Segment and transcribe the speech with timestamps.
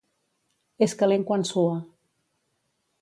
[0.85, 1.77] És calent quan sua.